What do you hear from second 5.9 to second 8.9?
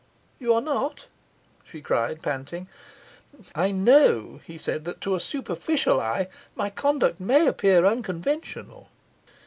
eye my conduct may appear unconventional.